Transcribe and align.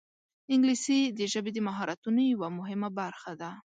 انګلیسي 0.53 0.99
د 1.17 1.19
ژبې 1.31 1.51
د 1.53 1.59
مهارتونو 1.67 2.21
یوه 2.33 2.47
مهمه 2.57 2.89
برخه 2.99 3.31
ده 3.41 3.51